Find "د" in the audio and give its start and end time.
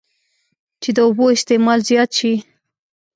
0.95-0.97